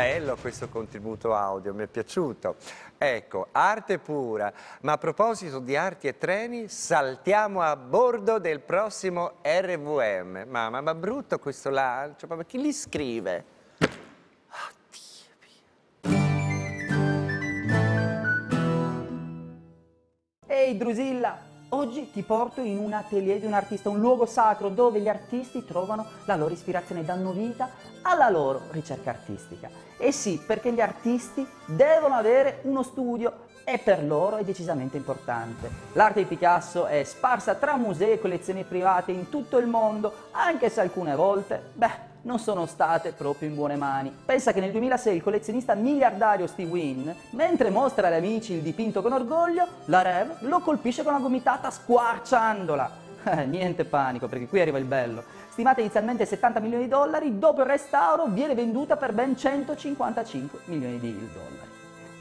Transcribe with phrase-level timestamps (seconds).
[0.00, 2.56] bello questo contributo audio, mi è piaciuto.
[2.96, 4.50] Ecco, arte pura.
[4.80, 10.44] Ma a proposito di arti e treni, saltiamo a bordo del prossimo RVM.
[10.48, 13.44] Mamma, ma brutto questo lancio, ma chi li scrive?
[20.46, 25.00] Ehi Drusilla, oggi ti porto in un atelier di un artista, un luogo sacro dove
[25.00, 27.68] gli artisti trovano la loro ispirazione e danno vita
[28.02, 29.68] alla loro ricerca artistica.
[29.98, 35.70] E sì, perché gli artisti devono avere uno studio e per loro è decisamente importante.
[35.92, 40.70] L'arte di Picasso è sparsa tra musei e collezioni private in tutto il mondo, anche
[40.70, 44.14] se alcune volte, beh, non sono state proprio in buone mani.
[44.24, 49.02] Pensa che nel 2006 il collezionista miliardario Steve Wynn, mentre mostra agli amici il dipinto
[49.02, 53.08] con orgoglio, la Rev lo colpisce con una gomitata squarciandola.
[53.22, 55.22] Eh, niente panico, perché qui arriva il bello.
[55.50, 60.98] Stimata inizialmente 70 milioni di dollari, dopo il restauro viene venduta per ben 155 milioni
[60.98, 61.68] di dollari.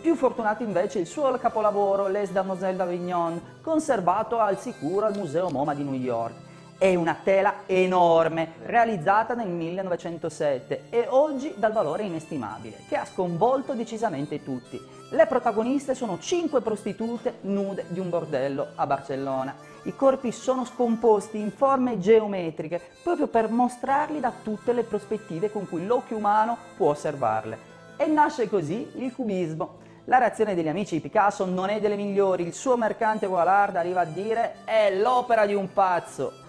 [0.00, 5.74] Più fortunato invece il suo capolavoro, Les Damoiselles d'Avignon, conservato al sicuro al Museo MoMA
[5.74, 6.47] di New York.
[6.78, 13.72] È una tela enorme, realizzata nel 1907 e oggi dal valore inestimabile, che ha sconvolto
[13.74, 14.80] decisamente tutti.
[15.10, 19.56] Le protagoniste sono cinque prostitute nude di un bordello a Barcellona.
[19.82, 25.68] I corpi sono scomposti in forme geometriche, proprio per mostrarli da tutte le prospettive con
[25.68, 27.58] cui l'occhio umano può osservarle.
[27.96, 29.78] E nasce così il cubismo.
[30.04, 34.02] La reazione degli amici di Picasso non è delle migliori, il suo mercante Voilard arriva
[34.02, 36.46] a dire è l'opera di un pazzo.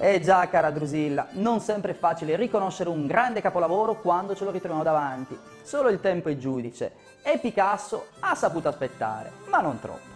[0.00, 4.52] Eh già, cara Drusilla, non sempre è facile riconoscere un grande capolavoro quando ce lo
[4.52, 5.36] ritroviamo davanti.
[5.62, 6.92] Solo il tempo è giudice.
[7.20, 10.06] E Picasso ha saputo aspettare, ma non troppo.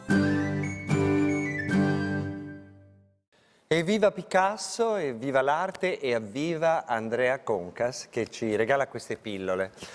[3.67, 9.73] Evviva Picasso, evviva l'arte e evviva Andrea Concas che ci regala queste pillole.